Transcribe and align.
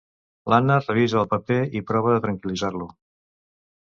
L'Anna 0.53 0.77
revisa 0.85 1.19
el 1.21 1.29
paper 1.33 1.59
i 1.81 1.85
prova 1.93 2.15
de 2.17 2.25
tranquil·litzar-lo. 2.25 2.93